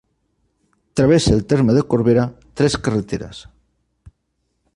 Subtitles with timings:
[0.99, 2.25] Travessa el terme de Corbera
[2.63, 3.45] tres carreteres.